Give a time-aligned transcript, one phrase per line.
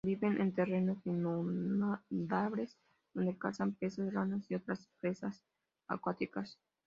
[0.03, 2.75] Viven en terrenos inundables
[3.13, 5.45] donde cazan peces, ranas y otras presas
[5.87, 6.59] acuáticas.